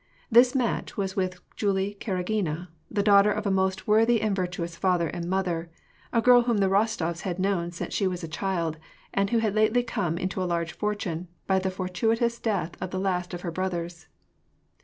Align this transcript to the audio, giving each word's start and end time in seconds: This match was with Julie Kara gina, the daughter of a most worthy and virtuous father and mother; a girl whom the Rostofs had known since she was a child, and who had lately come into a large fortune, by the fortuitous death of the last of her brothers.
This 0.31 0.55
match 0.55 0.97
was 0.97 1.15
with 1.15 1.41
Julie 1.55 1.93
Kara 1.93 2.23
gina, 2.23 2.71
the 2.89 3.03
daughter 3.03 3.31
of 3.31 3.45
a 3.45 3.51
most 3.51 3.87
worthy 3.87 4.19
and 4.19 4.35
virtuous 4.35 4.75
father 4.75 5.07
and 5.09 5.29
mother; 5.29 5.69
a 6.11 6.23
girl 6.23 6.41
whom 6.41 6.57
the 6.57 6.69
Rostofs 6.69 7.21
had 7.21 7.37
known 7.37 7.69
since 7.69 7.93
she 7.93 8.07
was 8.07 8.23
a 8.23 8.27
child, 8.27 8.79
and 9.13 9.29
who 9.29 9.37
had 9.37 9.53
lately 9.53 9.83
come 9.83 10.17
into 10.17 10.41
a 10.41 10.45
large 10.49 10.71
fortune, 10.73 11.27
by 11.45 11.59
the 11.59 11.69
fortuitous 11.69 12.39
death 12.39 12.71
of 12.81 12.89
the 12.89 12.99
last 12.99 13.35
of 13.35 13.41
her 13.41 13.51
brothers. 13.51 14.07